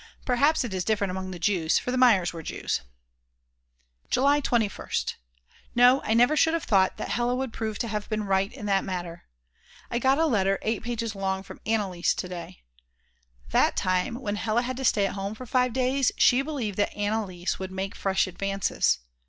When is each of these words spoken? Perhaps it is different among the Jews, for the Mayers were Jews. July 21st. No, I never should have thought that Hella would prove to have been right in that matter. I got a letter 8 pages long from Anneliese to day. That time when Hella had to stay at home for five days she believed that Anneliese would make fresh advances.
Perhaps 0.25 0.63
it 0.63 0.73
is 0.73 0.83
different 0.83 1.11
among 1.11 1.29
the 1.29 1.37
Jews, 1.37 1.77
for 1.77 1.91
the 1.91 1.95
Mayers 1.97 2.33
were 2.33 2.41
Jews. 2.41 2.81
July 4.09 4.41
21st. 4.41 5.13
No, 5.75 6.01
I 6.03 6.15
never 6.15 6.35
should 6.35 6.55
have 6.55 6.63
thought 6.63 6.97
that 6.97 7.09
Hella 7.09 7.35
would 7.35 7.53
prove 7.53 7.77
to 7.77 7.87
have 7.87 8.09
been 8.09 8.23
right 8.23 8.51
in 8.51 8.65
that 8.65 8.83
matter. 8.83 9.25
I 9.91 9.99
got 9.99 10.17
a 10.17 10.25
letter 10.25 10.57
8 10.63 10.81
pages 10.81 11.13
long 11.13 11.43
from 11.43 11.61
Anneliese 11.67 12.15
to 12.15 12.27
day. 12.27 12.63
That 13.51 13.75
time 13.77 14.15
when 14.15 14.37
Hella 14.37 14.63
had 14.63 14.77
to 14.77 14.85
stay 14.85 15.05
at 15.05 15.13
home 15.13 15.35
for 15.35 15.45
five 15.45 15.71
days 15.71 16.11
she 16.17 16.41
believed 16.41 16.77
that 16.79 16.95
Anneliese 16.97 17.59
would 17.59 17.71
make 17.71 17.93
fresh 17.93 18.25
advances. 18.25 18.97